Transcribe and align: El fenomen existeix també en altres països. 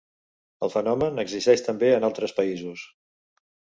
El 0.67 0.71
fenomen 0.75 1.23
existeix 1.25 1.63
també 1.67 1.93
en 1.99 2.09
altres 2.11 2.35
països. 2.41 2.87